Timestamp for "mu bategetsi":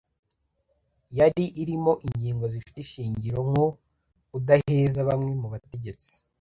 5.41-6.11